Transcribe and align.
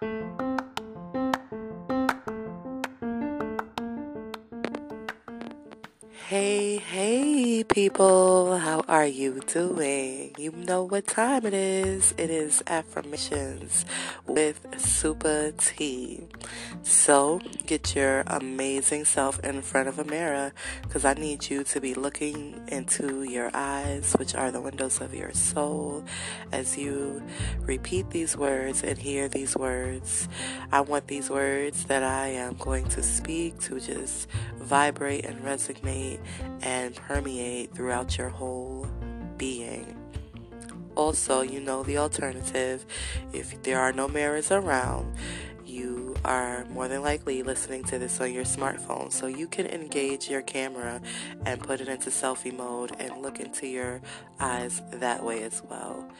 Thank 0.00 0.12
you. 0.12 0.39
Hey, 6.30 6.76
hey, 6.76 7.64
people, 7.64 8.56
how 8.56 8.84
are 8.86 9.04
you 9.04 9.40
doing? 9.48 10.32
You 10.38 10.52
know 10.52 10.84
what 10.84 11.08
time 11.08 11.44
it 11.44 11.52
is. 11.52 12.14
It 12.16 12.30
is 12.30 12.62
affirmations 12.68 13.84
with 14.28 14.64
Super 14.78 15.52
T. 15.58 16.28
So, 16.84 17.40
get 17.66 17.96
your 17.96 18.22
amazing 18.28 19.06
self 19.06 19.40
in 19.40 19.60
front 19.60 19.88
of 19.88 19.98
a 19.98 20.04
mirror 20.04 20.52
because 20.82 21.04
I 21.04 21.14
need 21.14 21.50
you 21.50 21.64
to 21.64 21.80
be 21.80 21.94
looking 21.94 22.62
into 22.68 23.24
your 23.24 23.50
eyes, 23.52 24.14
which 24.16 24.36
are 24.36 24.52
the 24.52 24.60
windows 24.60 25.00
of 25.00 25.12
your 25.12 25.32
soul, 25.32 26.04
as 26.52 26.78
you 26.78 27.20
repeat 27.62 28.10
these 28.10 28.36
words 28.36 28.84
and 28.84 28.96
hear 28.96 29.28
these 29.28 29.56
words. 29.56 30.28
I 30.70 30.82
want 30.82 31.08
these 31.08 31.28
words 31.28 31.86
that 31.86 32.04
I 32.04 32.28
am 32.28 32.54
going 32.54 32.86
to 32.90 33.02
speak 33.02 33.58
to 33.62 33.80
just 33.80 34.28
vibrate 34.60 35.24
and 35.24 35.42
resonate 35.44 36.19
and 36.62 36.94
permeate 36.94 37.74
throughout 37.74 38.16
your 38.18 38.28
whole 38.28 38.86
being. 39.36 39.96
Also, 40.96 41.40
you 41.40 41.60
know 41.60 41.82
the 41.82 41.98
alternative. 41.98 42.84
If 43.32 43.62
there 43.62 43.80
are 43.80 43.92
no 43.92 44.08
mirrors 44.08 44.50
around, 44.50 45.16
you 45.64 46.16
are 46.24 46.64
more 46.66 46.88
than 46.88 47.02
likely 47.02 47.42
listening 47.42 47.84
to 47.84 47.98
this 47.98 48.20
on 48.20 48.32
your 48.32 48.44
smartphone. 48.44 49.12
So 49.12 49.26
you 49.26 49.46
can 49.46 49.66
engage 49.66 50.28
your 50.28 50.42
camera 50.42 51.00
and 51.46 51.60
put 51.60 51.80
it 51.80 51.88
into 51.88 52.10
selfie 52.10 52.54
mode 52.54 52.94
and 52.98 53.22
look 53.22 53.40
into 53.40 53.66
your 53.66 54.02
eyes 54.40 54.82
that 54.92 55.24
way 55.24 55.42
as 55.42 55.62
well. 55.70 56.10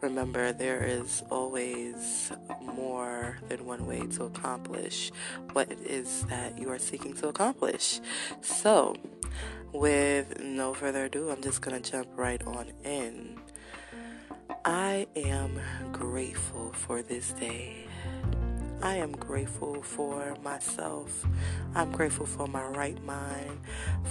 Remember, 0.00 0.52
there 0.52 0.84
is 0.84 1.22
always 1.28 2.32
more 2.62 3.38
than 3.48 3.66
one 3.66 3.86
way 3.86 4.06
to 4.06 4.24
accomplish 4.24 5.10
what 5.52 5.70
it 5.70 5.80
is 5.80 6.22
that 6.28 6.58
you 6.58 6.70
are 6.70 6.78
seeking 6.78 7.12
to 7.14 7.28
accomplish. 7.28 8.00
So, 8.40 8.96
with 9.72 10.40
no 10.40 10.74
further 10.74 11.04
ado, 11.04 11.30
I'm 11.30 11.42
just 11.42 11.62
going 11.62 11.80
to 11.80 11.90
jump 11.90 12.08
right 12.16 12.44
on 12.46 12.72
in. 12.84 13.38
I 14.64 15.06
am 15.16 15.60
grateful 15.92 16.72
for 16.72 17.02
this 17.02 17.32
day. 17.32 17.86
I 18.82 18.96
am 18.96 19.12
grateful 19.12 19.82
for 19.82 20.36
myself. 20.42 21.26
I'm 21.74 21.92
grateful 21.92 22.24
for 22.24 22.46
my 22.46 22.64
right 22.64 23.02
mind, 23.04 23.60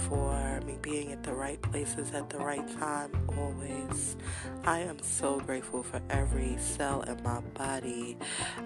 for 0.08 0.60
me 0.64 0.78
being 0.80 1.10
at 1.10 1.24
the 1.24 1.32
right 1.32 1.60
places 1.60 2.12
at 2.12 2.30
the 2.30 2.38
right 2.38 2.66
time, 2.78 3.10
always. 3.36 4.16
I 4.64 4.80
am 4.80 4.98
so 5.02 5.40
grateful 5.40 5.82
for 5.82 6.00
every 6.10 6.58
cell 6.58 7.00
in 7.02 7.22
my 7.22 7.40
body. 7.54 8.18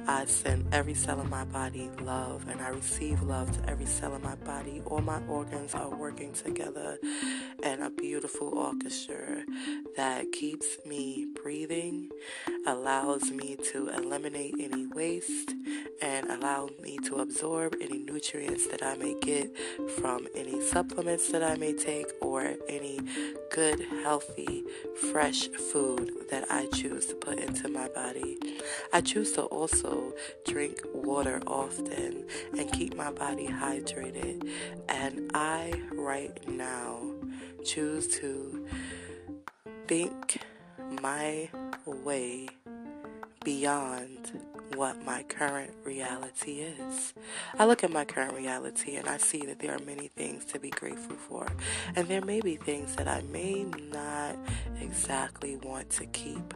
I 0.08 0.24
send 0.24 0.66
every 0.74 0.94
cell 0.94 1.20
in 1.20 1.30
my 1.30 1.44
body 1.44 1.88
love, 2.02 2.46
and 2.48 2.60
I 2.60 2.68
receive 2.68 3.22
love 3.22 3.52
to 3.52 3.70
every 3.70 3.86
cell 3.86 4.14
in 4.14 4.22
my 4.22 4.34
body. 4.34 4.82
All 4.86 5.00
my 5.00 5.20
organs 5.28 5.72
are 5.74 5.88
working 5.88 6.32
together 6.32 6.98
in 7.62 7.80
a 7.80 7.90
beautiful 7.90 8.48
orchestra 8.48 9.44
that 9.96 10.32
keeps 10.32 10.66
me 10.84 11.26
breathing, 11.40 12.10
allows 12.66 13.30
me 13.30 13.56
to 13.72 13.88
eliminate 13.88 14.54
any 14.58 14.86
waste 14.88 15.54
and 16.02 16.28
allow 16.28 16.68
me 16.82 16.98
to 17.04 17.16
absorb 17.16 17.76
any 17.80 17.98
nutrients 17.98 18.66
that 18.66 18.82
I 18.82 18.96
may 18.96 19.14
get 19.20 19.56
from 19.98 20.26
any 20.34 20.60
supplements 20.60 21.30
that 21.30 21.44
I 21.44 21.54
may 21.54 21.72
take 21.72 22.06
or 22.20 22.54
any 22.68 22.98
good, 23.52 23.80
healthy, 24.02 24.64
fresh 25.12 25.48
food 25.48 25.83
that 26.30 26.44
I 26.50 26.66
choose 26.66 27.06
to 27.06 27.14
put 27.14 27.38
into 27.38 27.68
my 27.68 27.88
body. 27.88 28.38
I 28.92 29.00
choose 29.00 29.32
to 29.32 29.42
also 29.42 30.12
drink 30.44 30.80
water 30.92 31.40
often 31.46 32.26
and 32.58 32.72
keep 32.72 32.96
my 32.96 33.10
body 33.10 33.46
hydrated. 33.46 34.48
And 34.88 35.30
I, 35.34 35.80
right 35.92 36.36
now, 36.48 37.00
choose 37.64 38.08
to 38.18 38.66
think 39.86 40.38
my 41.02 41.48
way 41.86 42.48
beyond 43.44 44.40
what 44.74 45.04
my 45.04 45.22
current 45.24 45.72
reality 45.84 46.60
is. 46.60 47.14
I 47.58 47.66
look 47.66 47.84
at 47.84 47.92
my 47.92 48.04
current 48.04 48.34
reality 48.34 48.96
and 48.96 49.08
I 49.08 49.18
see 49.18 49.44
that 49.46 49.60
there 49.60 49.74
are 49.74 49.84
many 49.84 50.08
things 50.08 50.44
to 50.46 50.58
be 50.58 50.70
grateful 50.70 51.16
for. 51.16 51.46
And 51.94 52.08
there 52.08 52.22
may 52.22 52.40
be 52.40 52.56
things 52.56 52.96
that 52.96 53.06
I 53.06 53.22
may 53.30 53.64
not 53.92 54.36
exactly 54.80 55.56
want 55.56 55.90
to 55.90 56.06
keep 56.06 56.54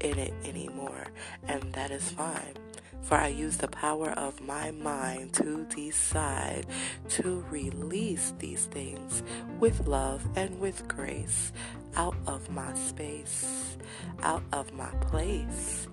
in 0.00 0.18
it 0.18 0.34
anymore. 0.44 1.06
And 1.46 1.72
that 1.74 1.90
is 1.90 2.10
fine. 2.10 2.54
For 3.02 3.16
I 3.16 3.28
use 3.28 3.56
the 3.56 3.68
power 3.68 4.10
of 4.10 4.40
my 4.40 4.70
mind 4.70 5.32
to 5.34 5.64
decide 5.74 6.66
to 7.10 7.44
release 7.50 8.34
these 8.38 8.66
things 8.66 9.22
with 9.58 9.86
love 9.86 10.26
and 10.36 10.60
with 10.60 10.86
grace 10.88 11.52
out 11.96 12.16
of 12.26 12.50
my 12.50 12.74
space, 12.74 13.76
out 14.22 14.42
of 14.52 14.72
my 14.72 14.90
place, 15.10 15.88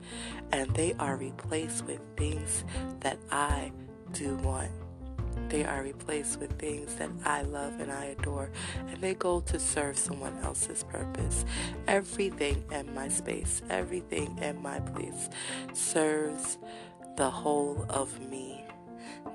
and 0.52 0.70
they 0.76 0.94
are 1.00 1.16
replaced 1.16 1.86
with 1.86 2.02
things 2.18 2.64
that 3.00 3.18
I 3.32 3.72
do 4.12 4.36
want. 4.38 4.72
They 5.50 5.64
are 5.64 5.84
replaced 5.84 6.40
with 6.40 6.58
things 6.58 6.96
that 6.96 7.10
I 7.24 7.44
love 7.44 7.80
and 7.80 7.92
I 7.92 8.06
adore, 8.06 8.50
and 8.88 9.00
they 9.02 9.14
go 9.14 9.42
to 9.42 9.60
serve 9.60 9.98
someone 9.98 10.38
else's 10.44 10.84
purpose. 10.84 11.46
Everything 11.88 12.64
in 12.72 12.94
my 12.94 13.10
space, 13.10 13.62
everything 13.70 14.38
in 14.42 14.62
my 14.62 14.80
place 14.80 15.30
serves 15.74 16.58
the 17.16 17.30
whole 17.30 17.86
of 17.90 18.20
me. 18.30 18.66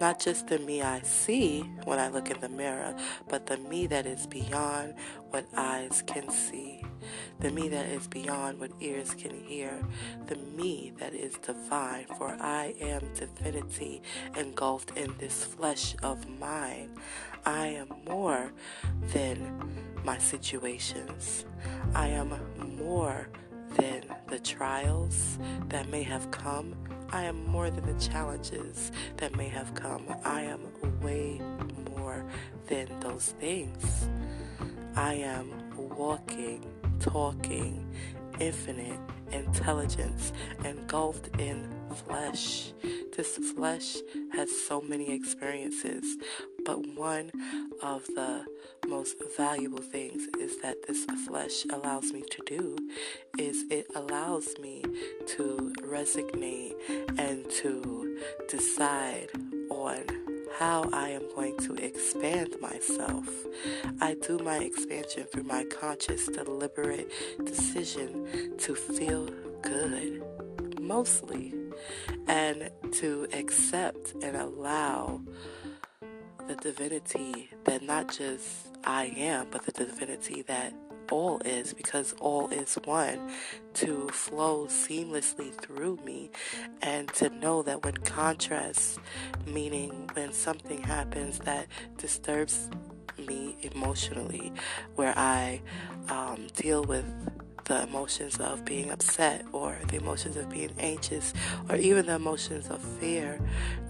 Not 0.01 0.19
just 0.19 0.47
the 0.47 0.59
me 0.59 0.83
I 0.83 1.01
see 1.03 1.61
when 1.85 1.99
I 1.99 2.09
look 2.09 2.31
in 2.31 2.41
the 2.41 2.49
mirror, 2.49 2.95
but 3.29 3.47
the 3.47 3.59
me 3.59 3.87
that 3.89 4.07
is 4.07 4.27
beyond 4.27 4.95
what 5.31 5.45
eyes 5.55 6.03
can 6.07 6.31
see. 6.31 6.83
The 7.41 7.51
me 7.51 7.69
that 7.69 7.87
is 7.87 8.07
beyond 8.07 8.61
what 8.61 8.71
ears 8.81 9.15
can 9.15 9.39
hear. 9.45 9.83
The 10.27 10.37
me 10.37 10.93
that 10.99 11.13
is 11.15 11.35
divine, 11.35 12.07
for 12.17 12.37
I 12.41 12.75
am 12.81 13.03
divinity 13.15 14.03
engulfed 14.37 14.97
in 14.97 15.15
this 15.19 15.45
flesh 15.45 15.95
of 16.03 16.29
mine. 16.29 16.97
I 17.45 17.67
am 17.67 17.89
more 18.09 18.53
than 19.13 19.71
my 20.05 20.19
situations. 20.19 21.45
I 21.95 22.09
am 22.09 22.35
more 22.79 23.29
than 23.77 24.05
the 24.29 24.39
trials 24.39 25.39
that 25.69 25.89
may 25.89 26.03
have 26.03 26.31
come 26.31 26.75
I 27.13 27.25
am 27.25 27.45
more 27.47 27.71
than 27.71 27.85
the 27.85 28.01
challenges 28.01 28.93
that 29.17 29.35
may 29.37 29.49
have 29.49 29.75
come. 29.75 30.05
I 30.25 30.43
am 30.43 30.61
way 31.01 31.41
more 31.97 32.25
than 32.69 32.87
those 33.01 33.35
things. 33.41 34.09
I 34.95 35.15
am 35.15 35.53
walking, 35.77 36.65
talking, 37.01 37.93
infinite 38.39 38.99
intelligence 39.33 40.33
engulfed 40.65 41.29
in 41.41 41.69
flesh. 41.95 42.73
This 43.17 43.37
flesh 43.55 43.97
has 44.33 44.51
so 44.67 44.81
many 44.81 45.13
experiences, 45.13 46.17
but 46.65 46.79
one 46.97 47.31
of 47.83 48.07
the 48.07 48.45
most 48.89 49.17
valuable 49.37 49.83
things 49.83 50.27
is 50.39 50.61
that 50.63 50.77
this 50.87 51.05
flesh 51.27 51.65
allows 51.73 52.13
me 52.13 52.23
to 52.31 52.43
do 52.47 52.77
is 53.39 53.65
it 53.71 53.87
allows 53.95 54.55
me 54.61 54.83
to 55.27 55.73
resignate 55.83 56.75
and 57.19 57.49
to 57.51 58.19
decide 58.49 59.29
on 59.71 60.05
how 60.59 60.89
I 60.93 61.11
am 61.11 61.23
going 61.35 61.57
to 61.59 61.75
expand 61.75 62.57
myself. 62.61 63.27
I 64.01 64.15
do 64.15 64.39
my 64.39 64.59
expansion 64.59 65.25
through 65.25 65.45
my 65.45 65.65
conscious, 65.65 66.27
deliberate 66.27 67.11
decision 67.45 68.57
to 68.59 68.75
feel 68.75 69.27
good, 69.63 70.23
mostly, 70.81 71.55
and 72.27 72.71
to 72.93 73.27
accept 73.33 74.15
and 74.23 74.37
allow 74.37 75.21
the 76.47 76.57
divinity 76.57 77.51
that 77.65 77.83
not 77.83 78.13
just 78.17 78.69
I 78.85 79.07
am, 79.17 79.47
but 79.51 79.65
the 79.65 79.73
divinity 79.73 80.43
that 80.43 80.73
all 81.11 81.41
is 81.45 81.73
because 81.75 82.15
all 82.21 82.49
is 82.51 82.77
one 82.85 83.31
to 83.75 84.09
flow 84.09 84.67
seamlessly 84.67 85.53
through 85.55 85.99
me 86.05 86.31
and 86.83 87.09
to 87.15 87.29
know 87.31 87.63
that 87.63 87.85
when 87.85 87.97
contrast, 87.99 88.99
meaning 89.47 90.09
when 90.15 90.33
something 90.33 90.83
happens 90.83 91.41
that 91.41 91.67
disturbs 91.99 92.71
me 93.19 93.57
emotionally, 93.63 94.53
where 94.95 95.13
I 95.17 95.61
um, 96.09 96.47
deal 96.55 96.85
with 96.85 97.05
the 97.71 97.85
emotions 97.85 98.37
of 98.41 98.65
being 98.65 98.91
upset 98.91 99.45
or 99.53 99.79
the 99.87 99.97
emotions 99.97 100.37
of 100.37 100.51
being 100.51 100.73
anxious 100.81 101.33
or 101.69 101.77
even 101.77 102.07
the 102.07 102.17
emotions 102.17 102.69
of 102.69 102.83
fear, 102.83 103.41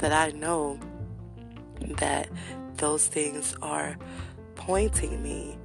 that 0.00 0.12
I 0.12 0.36
know 0.36 0.78
that 1.96 2.28
those 2.76 3.06
things 3.06 3.56
are 3.62 3.96
pointing 4.54 5.22
me 5.22 5.56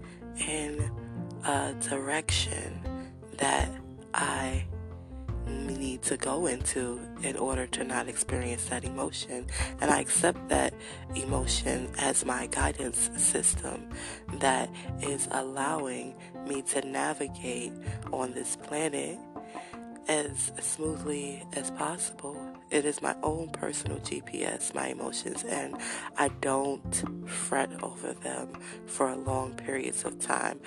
in 0.47 0.89
a 1.43 1.73
direction 1.81 2.79
that 3.37 3.69
I 4.13 4.65
need 5.47 6.01
to 6.03 6.15
go 6.15 6.47
into 6.47 7.01
in 7.21 7.35
order 7.35 7.67
to 7.67 7.83
not 7.83 8.07
experience 8.07 8.65
that 8.67 8.85
emotion. 8.85 9.45
And 9.81 9.91
I 9.91 9.99
accept 9.99 10.47
that 10.47 10.73
emotion 11.15 11.89
as 11.97 12.23
my 12.23 12.47
guidance 12.47 13.09
system 13.17 13.89
that 14.39 14.69
is 15.01 15.27
allowing 15.31 16.15
me 16.47 16.61
to 16.63 16.87
navigate 16.87 17.73
on 18.11 18.33
this 18.33 18.55
planet 18.55 19.19
as 20.07 20.51
smoothly 20.59 21.43
as 21.53 21.71
possible. 21.71 22.37
It 22.69 22.85
is 22.85 23.01
my 23.01 23.15
own 23.23 23.49
personal 23.49 23.99
GPS, 23.99 24.73
my 24.73 24.87
emotions, 24.87 25.43
and 25.43 25.75
I 26.17 26.29
don't 26.41 27.27
fret 27.27 27.71
over 27.81 28.13
them 28.13 28.49
for 28.85 29.15
long 29.15 29.53
periods 29.53 30.03
of 30.03 30.19
time. 30.19 30.59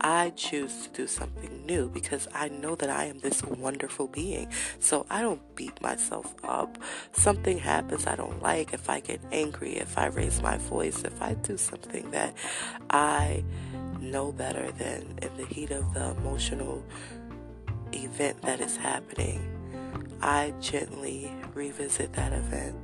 I 0.00 0.30
choose 0.30 0.86
to 0.86 0.88
do 0.90 1.06
something 1.06 1.64
new 1.66 1.88
because 1.88 2.28
I 2.34 2.48
know 2.48 2.74
that 2.76 2.90
I 2.90 3.04
am 3.04 3.20
this 3.20 3.42
wonderful 3.42 4.08
being. 4.08 4.48
So 4.78 5.06
I 5.10 5.22
don't 5.22 5.42
beat 5.56 5.80
myself 5.80 6.34
up. 6.44 6.78
Something 7.12 7.58
happens 7.58 8.06
I 8.06 8.16
don't 8.16 8.42
like, 8.42 8.74
if 8.74 8.88
I 8.90 9.00
get 9.00 9.20
angry, 9.32 9.76
if 9.76 9.96
I 9.96 10.06
raise 10.06 10.42
my 10.42 10.58
voice, 10.58 11.02
if 11.02 11.20
I 11.22 11.34
do 11.34 11.56
something 11.56 12.10
that 12.10 12.34
I 12.90 13.44
know 14.10 14.32
better 14.32 14.70
than 14.72 15.18
in 15.22 15.36
the 15.36 15.46
heat 15.46 15.70
of 15.70 15.94
the 15.94 16.10
emotional 16.10 16.84
event 17.92 18.40
that 18.42 18.60
is 18.60 18.76
happening, 18.76 19.40
I 20.20 20.54
gently 20.60 21.30
revisit 21.54 22.12
that 22.14 22.32
event 22.32 22.76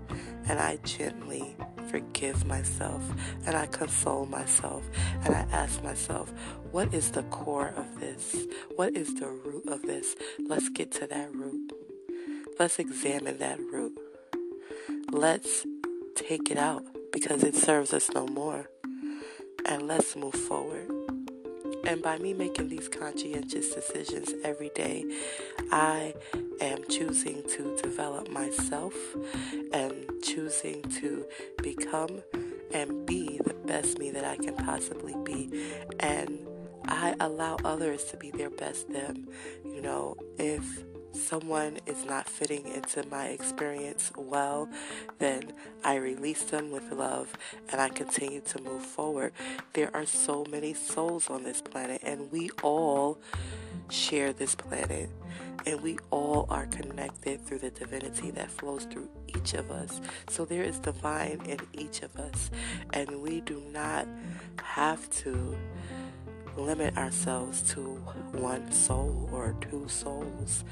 and 0.49 0.58
I 0.58 0.76
gently 0.84 1.56
forgive 1.88 2.46
myself 2.46 3.02
and 3.46 3.56
I 3.56 3.67
console 3.67 4.26
myself 4.26 4.88
and 5.25 5.34
I 5.34 5.46
ask 5.50 5.82
myself, 5.82 6.32
what 6.70 6.94
is 6.94 7.11
the 7.11 7.22
core 7.25 7.72
of 7.76 8.00
this? 8.00 8.37
What 8.76 8.96
is 8.96 9.14
the 9.14 9.28
root 9.28 9.67
of 9.69 9.82
this? 9.82 10.14
Let's 10.38 10.69
get 10.69 10.93
to 10.93 11.06
that 11.06 11.34
root. 11.34 11.72
Let's 12.58 12.78
examine 12.78 13.38
that 13.38 13.58
root. 13.58 13.99
Let's 15.11 15.67
take 16.14 16.50
it 16.50 16.58
out 16.58 16.84
because 17.12 17.43
it 17.43 17.56
serves 17.56 17.93
us 17.93 18.11
no 18.11 18.26
more. 18.26 18.69
And 19.67 19.87
let's 19.88 20.14
move 20.17 20.34
forward. 20.34 21.00
And 21.85 22.03
by 22.03 22.19
me 22.19 22.35
making 22.35 22.69
these 22.69 22.88
conscientious 22.88 23.71
decisions 23.75 24.35
every 24.44 24.71
day, 24.75 25.05
I 25.73 26.15
am 26.61 26.85
choosing 26.88 27.43
to 27.49 27.77
develop 27.82 28.29
myself 28.29 28.94
and 29.73 29.94
choosing 30.23 30.82
to 31.00 31.27
become 31.62 32.23
and 32.73 33.06
be 33.06 33.41
the 33.44 33.55
best 33.55 33.99
me 33.99 34.11
that 34.11 34.25
I 34.25 34.37
can 34.37 34.55
possibly 34.56 35.17
be. 35.25 35.50
And 36.00 36.47
I 36.87 37.15
allow 37.21 37.56
others 37.65 38.05
to 38.06 38.17
be 38.17 38.31
their 38.31 38.50
best 38.50 38.93
them. 38.93 39.29
You 39.65 39.81
know, 39.81 40.17
if 40.38 40.85
someone 41.12 41.79
is 41.87 42.05
not 42.05 42.29
fitting 42.29 42.67
into 42.69 43.07
my 43.09 43.27
experience 43.27 44.12
well, 44.17 44.69
then 45.19 45.53
I 45.85 45.97
release 45.97 46.43
them 46.43 46.71
with 46.71 46.91
love 46.93 47.33
and 47.71 47.81
I 47.81 47.89
continue 47.89 48.41
to 48.41 48.62
move 48.62 48.83
forward. 48.83 49.33
There 49.73 49.91
are 49.95 50.07
so 50.07 50.45
many 50.51 50.75
souls 50.75 51.31
on 51.31 51.43
this 51.45 51.61
planet, 51.61 52.01
and 52.03 52.31
we 52.31 52.51
all 52.62 53.19
share 53.89 54.33
this 54.33 54.55
planet. 54.55 55.11
And 55.67 55.83
we 55.83 55.99
all 56.11 56.47
are 56.49 56.65
connected 56.67 57.45
through 57.45 57.59
the 57.59 57.71
divinity 57.71 58.31
that 58.31 58.51
flows 58.51 58.85
through 58.85 59.11
each 59.29 59.53
of 59.53 59.71
us. 59.71 60.01
So 60.31 60.47
there 60.47 60.63
is 60.63 60.79
divine 60.79 61.43
in 61.45 61.59
each 61.75 62.01
of 62.01 62.17
us. 62.17 62.51
And 62.95 63.21
we 63.21 63.43
do 63.43 63.63
not 63.71 64.09
have 64.63 65.11
to 65.11 65.56
limit 66.61 66.97
ourselves 66.97 67.62
to 67.73 67.81
one 68.33 68.71
soul 68.71 69.29
or 69.33 69.55
two 69.71 69.89
souls. 69.89 70.65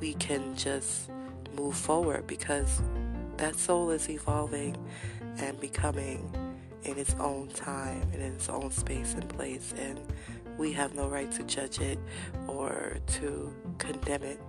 We 0.00 0.14
can 0.14 0.56
just 0.56 1.10
move 1.54 1.76
forward 1.76 2.26
because 2.26 2.80
that 3.36 3.56
soul 3.56 3.90
is 3.90 4.08
evolving 4.08 4.76
and 5.38 5.60
becoming 5.60 6.32
in 6.84 6.98
its 6.98 7.14
own 7.18 7.48
time 7.48 8.02
and 8.12 8.22
in 8.22 8.32
its 8.32 8.48
own 8.48 8.70
space 8.70 9.14
and 9.14 9.28
place. 9.28 9.74
And 9.78 10.00
we 10.58 10.72
have 10.72 10.94
no 10.94 11.08
right 11.08 11.30
to 11.32 11.42
judge 11.44 11.80
it 11.80 11.98
or 12.46 12.98
to 13.18 13.54
condemn 13.78 14.22
it. 14.22 14.40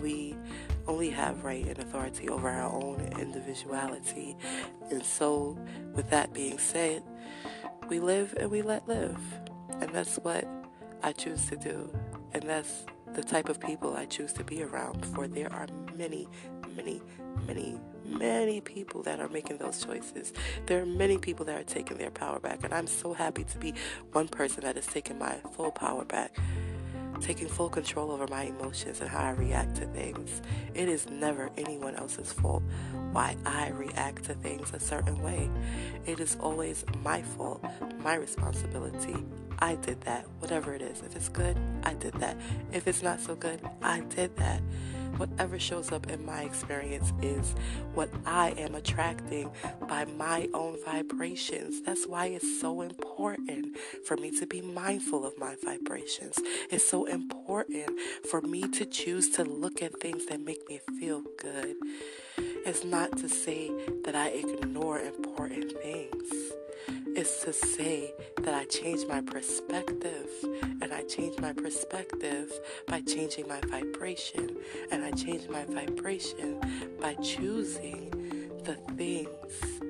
We 0.00 0.36
only 0.86 1.10
have 1.10 1.44
right 1.44 1.66
and 1.66 1.78
authority 1.78 2.28
over 2.28 2.48
our 2.48 2.70
own 2.70 3.00
individuality. 3.18 4.36
And 4.90 5.02
so, 5.02 5.56
with 5.94 6.10
that 6.10 6.34
being 6.34 6.58
said, 6.58 7.02
we 7.88 8.00
live 8.00 8.34
and 8.38 8.50
we 8.50 8.62
let 8.62 8.86
live. 8.88 9.18
And 9.80 9.90
that's 9.92 10.16
what 10.16 10.46
I 11.02 11.12
choose 11.12 11.46
to 11.46 11.56
do. 11.56 11.90
And 12.32 12.42
that's 12.44 12.84
the 13.14 13.22
type 13.22 13.48
of 13.48 13.60
people 13.60 13.96
I 13.96 14.06
choose 14.06 14.32
to 14.34 14.44
be 14.44 14.62
around. 14.62 15.04
For 15.06 15.28
there 15.28 15.52
are 15.52 15.66
many, 15.96 16.26
many, 16.74 17.00
many, 17.46 17.78
many 18.04 18.60
people 18.60 19.02
that 19.02 19.20
are 19.20 19.28
making 19.28 19.58
those 19.58 19.84
choices. 19.84 20.32
There 20.66 20.82
are 20.82 20.86
many 20.86 21.18
people 21.18 21.44
that 21.46 21.60
are 21.60 21.64
taking 21.64 21.98
their 21.98 22.10
power 22.10 22.40
back. 22.40 22.64
And 22.64 22.74
I'm 22.74 22.86
so 22.86 23.12
happy 23.12 23.44
to 23.44 23.58
be 23.58 23.74
one 24.12 24.28
person 24.28 24.64
that 24.64 24.76
is 24.76 24.86
taking 24.86 25.18
my 25.18 25.36
full 25.52 25.70
power 25.70 26.04
back 26.04 26.36
taking 27.20 27.48
full 27.48 27.68
control 27.68 28.10
over 28.10 28.26
my 28.26 28.44
emotions 28.44 29.00
and 29.00 29.08
how 29.08 29.24
I 29.24 29.30
react 29.30 29.76
to 29.76 29.86
things. 29.86 30.42
It 30.74 30.88
is 30.88 31.08
never 31.08 31.50
anyone 31.56 31.94
else's 31.94 32.32
fault 32.32 32.62
why 33.12 33.36
I 33.46 33.68
react 33.70 34.24
to 34.24 34.34
things 34.34 34.72
a 34.72 34.80
certain 34.80 35.22
way. 35.22 35.50
It 36.06 36.20
is 36.20 36.36
always 36.40 36.84
my 37.02 37.22
fault, 37.22 37.64
my 37.98 38.14
responsibility. 38.14 39.16
I 39.58 39.76
did 39.76 40.00
that, 40.02 40.26
whatever 40.40 40.74
it 40.74 40.82
is. 40.82 41.00
If 41.00 41.14
it's 41.16 41.28
good, 41.28 41.56
I 41.84 41.94
did 41.94 42.14
that. 42.14 42.36
If 42.72 42.88
it's 42.88 43.02
not 43.02 43.20
so 43.20 43.34
good, 43.34 43.60
I 43.82 44.00
did 44.00 44.36
that. 44.36 44.60
Whatever 45.16 45.58
shows 45.58 45.92
up 45.92 46.10
in 46.10 46.24
my 46.24 46.42
experience 46.42 47.12
is 47.22 47.54
what 47.94 48.10
I 48.26 48.50
am 48.58 48.74
attracting 48.74 49.50
by 49.88 50.04
my 50.04 50.48
own 50.54 50.76
vibrations. 50.84 51.82
That's 51.82 52.06
why 52.06 52.26
it's 52.26 52.60
so 52.60 52.80
important 52.82 53.76
for 54.06 54.16
me 54.16 54.38
to 54.38 54.46
be 54.46 54.60
mindful 54.60 55.24
of 55.24 55.38
my 55.38 55.56
vibrations. 55.64 56.36
It's 56.70 56.88
so 56.88 57.04
important 57.06 57.90
for 58.30 58.40
me 58.40 58.62
to 58.62 58.84
choose 58.84 59.30
to 59.30 59.44
look 59.44 59.82
at 59.82 60.00
things 60.00 60.26
that 60.26 60.40
make 60.40 60.68
me 60.68 60.80
feel 60.98 61.22
good. 61.38 61.76
It's 62.66 62.84
not 62.84 63.16
to 63.18 63.28
say 63.28 63.70
that 64.04 64.14
I 64.14 64.28
ignore 64.28 64.98
important 65.00 65.72
things 65.82 66.52
It's 67.16 67.44
to 67.44 67.52
say 67.52 68.12
that 68.42 68.54
I 68.54 68.64
change 68.64 69.06
my 69.06 69.20
perspective. 69.20 70.28
And 70.82 70.92
I 70.92 71.02
change 71.04 71.38
my 71.38 71.52
perspective 71.52 72.50
by 72.88 73.02
changing 73.02 73.46
my 73.48 73.60
vibration. 73.68 74.56
And 74.90 75.04
I 75.04 75.12
change 75.12 75.48
my 75.48 75.64
vibration 75.64 76.60
by 77.00 77.14
choosing 77.16 78.10
the 78.64 78.74
things 78.96 79.80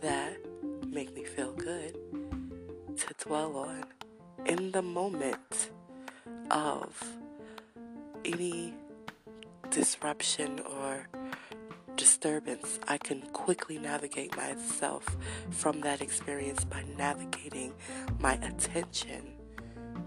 that 0.00 0.36
make 0.88 1.14
me 1.14 1.24
feel 1.24 1.52
good 1.52 1.96
to 2.98 3.14
dwell 3.26 3.56
on 3.56 3.84
in 4.46 4.72
the 4.72 4.82
moment 4.82 5.70
of 6.50 7.02
any 8.24 8.74
disruption 9.70 10.60
or 10.60 11.08
disturbance, 11.96 12.78
I 12.88 12.98
can 12.98 13.22
quickly 13.32 13.78
navigate 13.78 14.36
myself 14.36 15.16
from 15.50 15.80
that 15.82 16.00
experience 16.00 16.64
by 16.64 16.84
navigating 16.96 17.72
my 18.18 18.34
attention. 18.34 19.32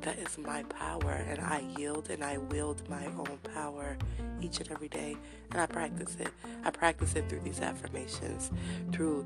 That 0.01 0.17
is 0.19 0.37
my 0.37 0.63
power, 0.63 1.11
and 1.11 1.39
I 1.39 1.63
yield 1.77 2.09
and 2.09 2.23
I 2.23 2.37
wield 2.37 2.87
my 2.89 3.05
own 3.17 3.39
power 3.53 3.97
each 4.41 4.59
and 4.59 4.71
every 4.71 4.89
day, 4.89 5.17
and 5.51 5.61
I 5.61 5.65
practice 5.65 6.15
it. 6.19 6.29
I 6.63 6.69
practice 6.69 7.15
it 7.15 7.27
through 7.29 7.41
these 7.41 7.61
affirmations, 7.61 8.51
through 8.91 9.25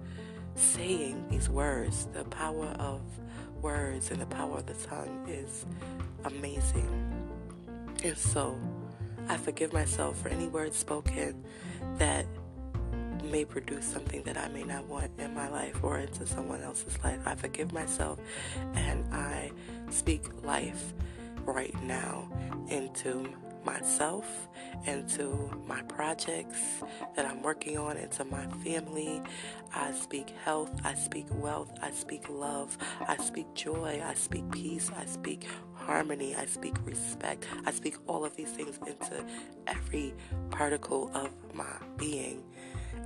saying 0.56 1.26
these 1.30 1.50
words. 1.50 2.08
The 2.14 2.24
power 2.26 2.68
of 2.80 3.02
words 3.62 4.12
and 4.12 4.22
the 4.22 4.26
power 4.28 4.58
of 4.58 4.66
the 4.66 4.74
tongue 4.74 5.28
is 5.28 5.66
amazing. 6.24 6.90
And 8.04 8.18
so, 8.18 8.58
I 9.28 9.38
forgive 9.38 9.74
myself 9.74 10.18
for 10.18 10.30
any 10.30 10.48
words 10.48 10.78
spoken 10.78 11.44
that 11.98 12.26
may 13.24 13.46
produce 13.46 13.86
something 13.86 14.24
that 14.24 14.38
I 14.38 14.48
may 14.50 14.64
not 14.64 14.86
want 14.88 15.12
in 15.20 15.34
my 15.34 15.50
life 15.50 15.84
or 15.84 16.00
into 16.00 16.26
someone 16.26 16.62
else's 16.62 16.98
life. 17.04 17.20
I 17.26 17.36
forgive 17.36 17.72
myself 17.72 18.20
and 18.74 19.04
I 19.14 19.52
speak 19.90 20.24
life 20.44 20.94
right 21.46 21.76
now 21.84 22.30
into 22.70 23.28
myself, 23.66 24.48
into 24.86 25.50
my 25.68 25.82
projects 25.84 26.60
that 27.16 27.26
I'm 27.26 27.42
working 27.42 27.78
on, 27.78 27.98
into 27.98 28.26
my 28.26 28.46
family. 28.64 29.22
I 29.74 29.92
speak 29.94 30.32
health, 30.44 30.72
I 30.84 30.96
speak 30.96 31.28
wealth, 31.30 31.72
I 31.82 31.92
speak 31.92 32.28
love, 32.30 32.78
I 33.08 33.18
speak 33.18 33.54
joy, 33.54 34.02
I 34.04 34.14
speak 34.16 34.50
peace, 34.52 34.90
I 34.98 35.06
speak 35.06 35.48
harmony, 35.74 36.36
I 36.36 36.46
speak 36.46 36.76
respect. 36.86 37.46
I 37.66 37.72
speak 37.72 37.98
all 38.08 38.26
of 38.26 38.36
these 38.36 38.52
things 38.52 38.80
into 38.86 39.24
every 39.68 40.14
particle 40.50 41.12
of 41.14 41.30
my 41.54 41.76
being 41.98 42.44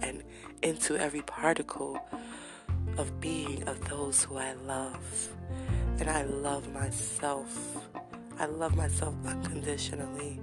and 0.02 0.24
into 0.62 0.98
every 0.98 1.22
particle 1.22 2.00
of 2.98 3.20
being 3.20 3.68
of 3.68 3.88
those 3.90 4.24
who 4.24 4.38
I 4.38 4.54
love. 4.54 5.30
And 6.00 6.10
I 6.10 6.24
love 6.24 6.72
myself. 6.74 7.78
I 8.38 8.46
love 8.46 8.76
myself 8.76 9.16
unconditionally. 9.26 10.40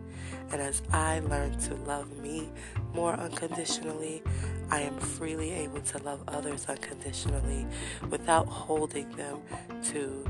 And 0.51 0.61
as 0.61 0.83
I 0.93 1.21
learn 1.21 1.59
to 1.61 1.75
love 1.75 2.17
me 2.19 2.49
more 2.95 3.15
unconditionally, 3.15 4.23
I 4.71 4.81
am 4.81 4.97
freely 4.99 5.51
able 5.53 5.81
to 5.81 5.99
love 6.03 6.23
others 6.29 6.67
unconditionally 6.69 7.67
without 8.11 8.47
holding 8.47 9.11
them 9.13 9.43
to 9.85 10.25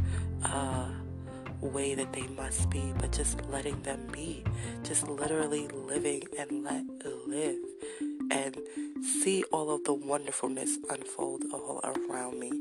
a 0.44 0.88
way 1.62 1.95
that 1.95 2.12
they 2.12 2.26
must 2.28 2.69
be, 2.71 2.92
but 2.99 3.12
just 3.12 3.40
letting 3.49 3.81
them 3.83 4.07
be. 4.12 4.45
Just 4.83 5.09
literally 5.09 5.69
living 5.69 6.25
and 6.38 6.64
let 6.64 6.85
live. 7.26 7.59
And 8.31 8.57
see 9.02 9.42
all 9.52 9.71
of 9.71 9.85
the 9.85 9.95
wonderfulness 9.95 10.78
unfold 10.90 11.45
all 11.52 11.81
around 11.85 12.38
me. 12.38 12.52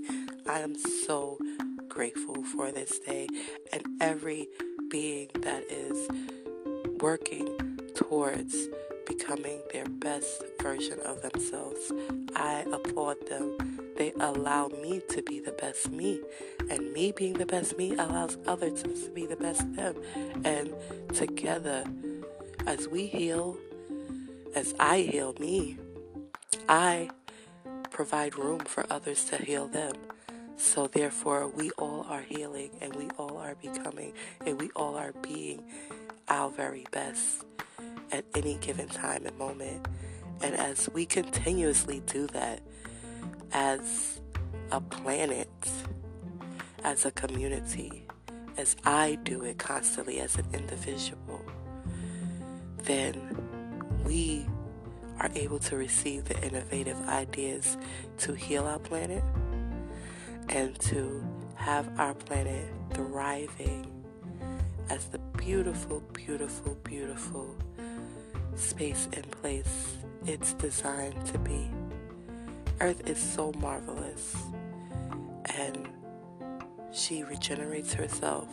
I 0.47 0.59
am 0.59 0.75
so 0.75 1.37
grateful 1.89 2.43
for 2.43 2.71
this 2.71 2.99
day 2.99 3.27
and 3.73 3.83
every 3.99 4.47
being 4.89 5.29
that 5.41 5.63
is 5.69 6.07
working 6.99 7.77
towards 7.95 8.67
becoming 9.05 9.59
their 9.73 9.85
best 9.85 10.43
version 10.61 10.99
of 11.05 11.21
themselves. 11.21 11.91
I 12.35 12.65
applaud 12.71 13.27
them. 13.27 13.80
They 13.97 14.13
allow 14.19 14.67
me 14.67 15.01
to 15.09 15.21
be 15.21 15.39
the 15.39 15.51
best 15.51 15.91
me. 15.91 16.21
And 16.69 16.93
me 16.93 17.11
being 17.11 17.33
the 17.33 17.45
best 17.45 17.77
me 17.77 17.93
allows 17.93 18.37
others 18.47 18.83
to 18.83 19.09
be 19.13 19.25
the 19.25 19.35
best 19.35 19.75
them. 19.75 19.95
And 20.43 20.73
together, 21.13 21.83
as 22.65 22.87
we 22.87 23.07
heal, 23.07 23.57
as 24.55 24.73
I 24.79 24.99
heal 24.99 25.35
me, 25.39 25.77
I 26.67 27.09
provide 27.89 28.37
room 28.37 28.59
for 28.59 28.85
others 28.89 29.25
to 29.25 29.37
heal 29.37 29.67
them. 29.67 29.93
So, 30.57 30.87
therefore, 30.87 31.47
we 31.47 31.71
all 31.71 32.05
are 32.07 32.21
healing 32.21 32.71
and 32.81 32.95
we 32.95 33.09
all 33.17 33.37
are 33.37 33.55
becoming 33.55 34.13
and 34.45 34.59
we 34.59 34.69
all 34.75 34.95
are 34.95 35.11
being 35.23 35.63
our 36.29 36.49
very 36.51 36.85
best 36.91 37.43
at 38.11 38.25
any 38.35 38.55
given 38.55 38.87
time 38.87 39.25
and 39.25 39.37
moment. 39.37 39.87
And 40.41 40.55
as 40.55 40.89
we 40.93 41.05
continuously 41.05 42.01
do 42.05 42.27
that 42.27 42.61
as 43.53 44.19
a 44.71 44.81
planet, 44.81 45.49
as 46.83 47.05
a 47.05 47.11
community, 47.11 48.07
as 48.57 48.75
I 48.85 49.17
do 49.23 49.43
it 49.43 49.57
constantly 49.57 50.19
as 50.19 50.35
an 50.35 50.45
individual, 50.53 51.41
then 52.83 53.37
we 54.05 54.45
are 55.19 55.29
able 55.35 55.59
to 55.59 55.75
receive 55.75 56.25
the 56.25 56.41
innovative 56.45 56.97
ideas 57.07 57.77
to 58.19 58.33
heal 58.33 58.65
our 58.65 58.79
planet 58.79 59.23
and 60.49 60.77
to 60.79 61.23
have 61.55 61.87
our 61.99 62.13
planet 62.13 62.67
thriving 62.93 63.85
as 64.89 65.05
the 65.05 65.19
beautiful, 65.37 66.01
beautiful, 66.13 66.75
beautiful 66.83 67.55
space 68.55 69.07
and 69.13 69.29
place 69.31 69.97
it's 70.25 70.53
designed 70.53 71.25
to 71.25 71.37
be. 71.39 71.69
Earth 72.81 73.07
is 73.07 73.19
so 73.19 73.51
marvelous 73.59 74.35
and 75.45 75.87
she 76.91 77.23
regenerates 77.23 77.93
herself 77.93 78.47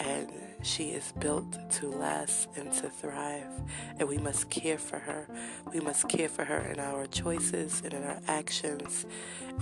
and 0.00 0.28
she 0.62 0.90
is 0.90 1.12
built 1.20 1.70
to 1.70 1.88
last 1.88 2.48
and 2.56 2.72
to 2.72 2.90
thrive, 2.90 3.46
and 3.98 4.08
we 4.08 4.18
must 4.18 4.50
care 4.50 4.76
for 4.76 4.98
her. 4.98 5.28
We 5.72 5.78
must 5.78 6.08
care 6.08 6.28
for 6.28 6.44
her 6.44 6.58
in 6.58 6.80
our 6.80 7.06
choices 7.06 7.80
and 7.84 7.94
in 7.94 8.02
our 8.02 8.18
actions 8.26 9.06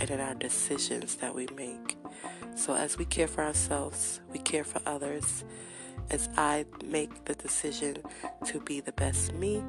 and 0.00 0.10
in 0.10 0.20
our 0.20 0.34
decisions 0.34 1.16
that 1.16 1.34
we 1.34 1.46
make. 1.54 1.98
So, 2.56 2.74
as 2.74 2.96
we 2.96 3.04
care 3.04 3.28
for 3.28 3.44
ourselves, 3.44 4.22
we 4.32 4.38
care 4.38 4.64
for 4.64 4.80
others, 4.86 5.44
as 6.10 6.28
I 6.36 6.64
make 6.84 7.26
the 7.26 7.34
decision 7.34 7.98
to 8.46 8.60
be 8.60 8.80
the 8.80 8.92
best 8.92 9.34
me, 9.34 9.62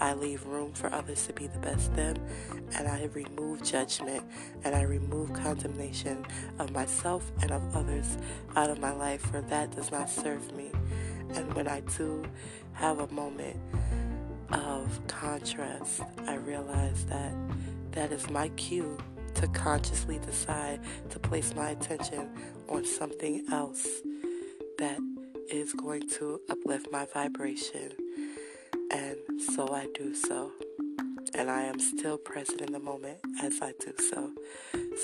I 0.00 0.14
leave 0.14 0.44
room 0.46 0.72
for 0.72 0.92
others 0.92 1.26
to 1.26 1.32
be 1.32 1.46
the 1.46 1.58
best 1.58 1.94
them, 1.94 2.16
and 2.76 2.88
I 2.88 3.04
remove 3.12 3.62
judgment 3.62 4.24
and 4.64 4.74
I 4.74 4.82
remove 4.82 5.32
condemnation 5.32 6.24
of 6.58 6.72
myself 6.72 7.30
and 7.42 7.50
of 7.50 7.76
others 7.76 8.16
out 8.56 8.70
of 8.70 8.80
my 8.80 8.92
life, 8.92 9.20
for 9.20 9.40
that 9.42 9.72
does 9.76 9.90
not 9.90 10.08
serve 10.08 10.52
me. 10.56 10.70
And 11.34 11.52
when 11.54 11.68
I 11.68 11.80
do 11.80 12.24
have 12.72 12.98
a 12.98 13.12
moment 13.12 13.56
of 14.50 15.06
contrast, 15.06 16.00
I 16.26 16.36
realize 16.36 17.04
that 17.06 17.34
that 17.92 18.10
is 18.10 18.28
my 18.30 18.48
cue 18.50 18.96
to 19.34 19.46
consciously 19.48 20.18
decide 20.18 20.80
to 21.10 21.18
place 21.18 21.54
my 21.54 21.70
attention 21.70 22.28
on 22.68 22.84
something 22.84 23.44
else 23.52 23.86
that 24.78 24.98
is 25.50 25.72
going 25.72 26.08
to 26.08 26.40
uplift 26.48 26.88
my 26.90 27.06
vibration, 27.06 27.92
and 28.90 29.16
so 29.40 29.72
I 29.74 29.86
do 29.94 30.14
so. 30.14 30.52
And 31.34 31.50
I 31.50 31.62
am 31.62 31.78
still 31.78 32.18
present 32.18 32.60
in 32.60 32.72
the 32.72 32.80
moment 32.80 33.18
as 33.40 33.60
I 33.62 33.72
do 33.78 33.92
so. 33.98 34.30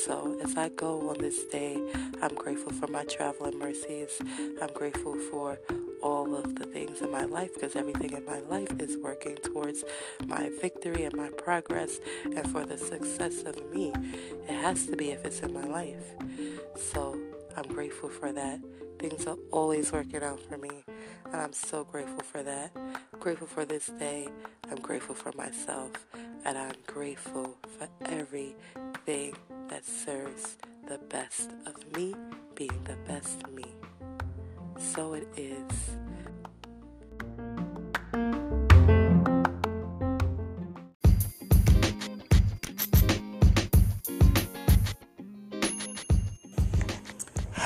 So, 0.05 0.38
as 0.43 0.57
I 0.57 0.71
go 0.71 1.11
on 1.11 1.19
this 1.19 1.45
day, 1.45 1.81
I'm 2.21 2.35
grateful 2.35 2.73
for 2.73 2.88
my 2.88 3.05
travel 3.05 3.47
and 3.47 3.59
mercies. 3.59 4.21
I'm 4.61 4.73
grateful 4.75 5.14
for 5.31 5.59
all 6.02 6.35
of 6.35 6.57
the 6.57 6.66
things 6.66 7.00
in 7.00 7.11
my 7.11 7.25
life 7.25 7.55
because 7.55 7.76
everything 7.76 8.12
in 8.12 8.25
my 8.25 8.40
life 8.40 8.73
is 8.81 8.97
working 8.99 9.37
towards 9.37 9.85
my 10.26 10.50
victory 10.61 11.05
and 11.05 11.14
my 11.14 11.31
progress 11.31 12.00
and 12.25 12.50
for 12.50 12.64
the 12.64 12.76
success 12.76 13.43
of 13.43 13.57
me. 13.73 13.93
It 14.49 14.55
has 14.55 14.87
to 14.87 14.97
be 14.97 15.11
if 15.11 15.25
it's 15.25 15.40
in 15.40 15.55
my 15.55 15.64
life. 15.64 16.05
So, 16.76 17.19
I'm 17.56 17.68
grateful 17.68 18.08
for 18.08 18.32
that. 18.32 18.60
Things 18.98 19.26
are 19.26 19.36
always 19.50 19.92
working 19.92 20.22
out 20.22 20.40
for 20.40 20.58
me, 20.58 20.84
and 21.25 21.36
I'm 21.36 21.52
so 21.52 21.84
grateful 21.84 22.20
for 22.20 22.42
that. 22.42 22.70
Grateful 23.18 23.46
for 23.46 23.64
this 23.64 23.86
day. 23.86 24.28
I'm 24.70 24.76
grateful 24.76 25.14
for 25.14 25.32
myself, 25.36 25.92
and 26.44 26.58
I'm 26.58 26.75
grateful 26.86 27.56
for 27.78 27.88
everything 28.06 29.36
that 29.68 29.84
serves 29.84 30.56
the 30.86 30.98
best 30.98 31.50
of 31.66 31.96
me 31.96 32.14
being 32.54 32.84
the 32.84 32.96
best 33.08 33.48
me. 33.48 33.64
So 34.78 35.14
it 35.14 35.28
is. 35.36 36.05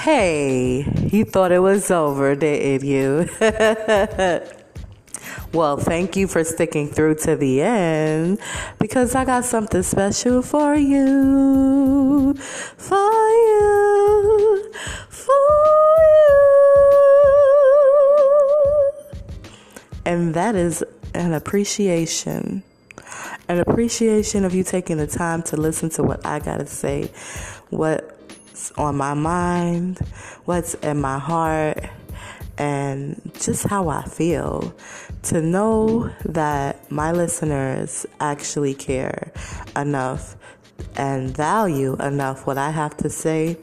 Hey, 0.00 0.90
you 1.12 1.26
thought 1.26 1.52
it 1.52 1.58
was 1.58 1.90
over, 1.90 2.34
didn't 2.34 2.88
you? 2.88 3.28
well, 5.52 5.76
thank 5.76 6.16
you 6.16 6.26
for 6.26 6.42
sticking 6.42 6.88
through 6.88 7.16
to 7.16 7.36
the 7.36 7.60
end 7.60 8.38
because 8.78 9.14
I 9.14 9.26
got 9.26 9.44
something 9.44 9.82
special 9.82 10.40
for 10.40 10.74
you. 10.74 12.32
For 12.32 12.96
you. 12.96 14.72
For 15.10 15.34
you. 16.06 16.62
And 20.06 20.32
that 20.32 20.54
is 20.54 20.82
an 21.12 21.34
appreciation. 21.34 22.62
An 23.48 23.58
appreciation 23.58 24.46
of 24.46 24.54
you 24.54 24.64
taking 24.64 24.96
the 24.96 25.06
time 25.06 25.42
to 25.42 25.58
listen 25.58 25.90
to 25.90 26.02
what 26.02 26.24
I 26.24 26.38
got 26.38 26.56
to 26.60 26.66
say. 26.66 27.10
What 27.68 28.16
what's 28.60 28.78
on 28.78 28.94
my 28.94 29.14
mind, 29.14 29.98
what's 30.44 30.74
in 30.74 31.00
my 31.00 31.18
heart, 31.18 31.82
and 32.58 33.18
just 33.40 33.66
how 33.66 33.88
I 33.88 34.04
feel. 34.04 34.74
To 35.24 35.40
know 35.40 36.10
that 36.26 36.90
my 36.90 37.12
listeners 37.12 38.04
actually 38.20 38.74
care 38.74 39.32
enough 39.76 40.36
and 40.96 41.34
value 41.34 41.94
enough 41.96 42.46
what 42.46 42.58
I 42.58 42.70
have 42.70 42.96
to 42.98 43.08
say 43.08 43.56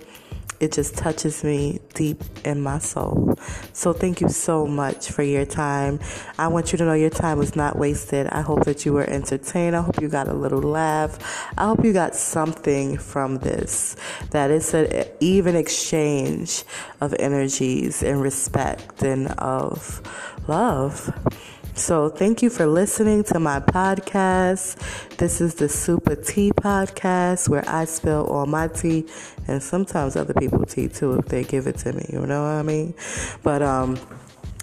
it 0.59 0.71
just 0.71 0.97
touches 0.97 1.43
me 1.43 1.79
deep 1.93 2.23
in 2.43 2.61
my 2.61 2.79
soul. 2.79 3.37
So 3.73 3.93
thank 3.93 4.21
you 4.21 4.29
so 4.29 4.65
much 4.65 5.09
for 5.11 5.23
your 5.23 5.45
time. 5.45 5.99
I 6.37 6.47
want 6.47 6.71
you 6.71 6.77
to 6.79 6.85
know 6.85 6.93
your 6.93 7.09
time 7.09 7.37
was 7.37 7.55
not 7.55 7.77
wasted. 7.77 8.27
I 8.27 8.41
hope 8.41 8.65
that 8.65 8.85
you 8.85 8.93
were 8.93 9.07
entertained. 9.07 9.75
I 9.75 9.81
hope 9.81 10.01
you 10.01 10.09
got 10.09 10.27
a 10.27 10.33
little 10.33 10.61
laugh. 10.61 11.19
I 11.57 11.65
hope 11.65 11.83
you 11.83 11.93
got 11.93 12.15
something 12.15 12.97
from 12.97 13.37
this. 13.39 13.95
That 14.31 14.51
it's 14.51 14.73
an 14.73 15.05
even 15.19 15.55
exchange 15.55 16.63
of 17.01 17.13
energies 17.19 18.01
and 18.01 18.21
respect 18.21 19.03
and 19.03 19.27
of 19.39 20.01
love. 20.47 21.13
So, 21.77 22.09
thank 22.09 22.41
you 22.41 22.49
for 22.49 22.65
listening 22.65 23.23
to 23.25 23.39
my 23.39 23.59
podcast. 23.59 24.77
This 25.17 25.39
is 25.39 25.53
the 25.53 25.69
Super 25.69 26.15
Tea 26.15 26.51
podcast 26.51 27.49
where 27.49 27.63
I 27.69 27.85
spill 27.85 28.25
all 28.25 28.47
my 28.47 28.67
tea 28.67 29.05
and 29.47 29.61
sometimes 29.61 30.15
other 30.15 30.33
people 30.33 30.65
tea 30.65 30.87
too 30.87 31.19
if 31.19 31.25
they 31.25 31.43
give 31.43 31.67
it 31.67 31.77
to 31.79 31.93
me. 31.93 32.03
You 32.11 32.25
know 32.25 32.41
what 32.41 32.49
I 32.49 32.63
mean? 32.63 32.95
But, 33.43 33.61
um, 33.61 33.95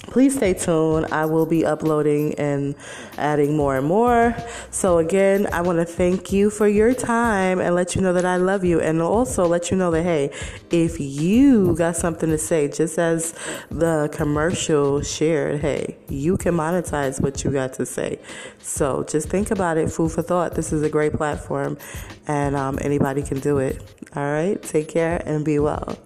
please 0.07 0.37
stay 0.37 0.55
tuned. 0.55 1.07
I 1.13 1.27
will 1.27 1.47
be 1.47 1.65
uploading 1.65 2.35
and 2.35 2.75
adding 3.19 3.57
more 3.57 3.77
and 3.77 3.87
more. 3.87 4.37
So, 4.71 4.99
again, 4.99 5.47
I 5.53 5.61
want 5.61 5.79
to 5.79 5.85
thank 5.85 6.33
you 6.33 6.51
for 6.51 6.69
your 6.69 6.95
time 6.95 7.61
and 7.61 7.75
let 7.75 7.95
you 7.95 8.01
know 8.01 8.13
that 8.13 8.25
I 8.25 8.37
love 8.37 8.65
you. 8.65 8.81
And 8.81 9.03
also 9.03 9.47
let 9.47 9.71
you 9.71 9.77
know 9.77 9.91
that, 9.91 10.03
hey, 10.03 10.31
if 10.71 11.01
you 11.01 11.75
got 11.77 11.97
something 11.97 12.31
to 12.31 12.39
say, 12.39 12.69
just 12.69 12.99
as 12.99 13.35
the 13.71 14.09
commercial 14.13 15.03
shared, 15.03 15.61
hey, 15.61 15.97
you 16.09 16.37
can 16.37 16.55
monetize 16.55 17.21
what 17.21 17.45
you 17.45 17.51
got 17.51 17.73
to 17.75 17.87
say. 17.87 18.19
So, 18.61 19.05
just 19.05 19.29
think 19.29 19.51
about 19.51 19.77
it. 19.77 19.91
Food 19.91 20.13
for 20.13 20.23
thought. 20.23 20.55
This 20.55 20.73
is 20.73 20.83
a 20.83 20.89
great 20.89 21.13
platform, 21.15 21.79
and 22.27 22.57
um, 22.57 22.79
anybody 22.81 23.23
can 23.23 23.41
do 23.41 23.59
it. 23.59 23.83
All 24.17 24.23
right. 24.23 24.63
Take 24.63 24.89
care 24.89 25.23
and 25.27 25.45
be 25.45 25.59
well. 25.59 25.99